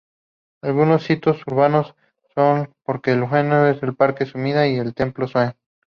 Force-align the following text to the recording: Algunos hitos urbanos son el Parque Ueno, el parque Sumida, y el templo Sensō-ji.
Algunos 0.63 1.07
hitos 1.11 1.45
urbanos 1.45 1.93
son 2.33 2.61
el 2.61 2.69
Parque 2.83 3.13
Ueno, 3.13 3.67
el 3.67 3.95
parque 3.95 4.25
Sumida, 4.25 4.67
y 4.67 4.77
el 4.77 4.95
templo 4.95 5.27
Sensō-ji. 5.27 5.53